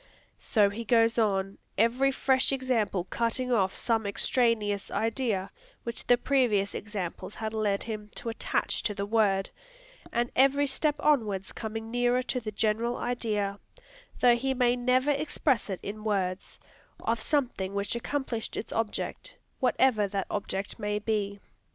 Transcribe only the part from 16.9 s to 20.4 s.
of something which accomplished its object, whatever that